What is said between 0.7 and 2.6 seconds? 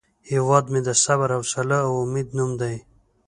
مې د صبر، حوصله او امید نوم